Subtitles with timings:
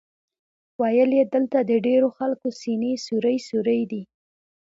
[0.79, 4.01] ویل یې دلته د ډېرو خلکو سینې سوري سوري دي.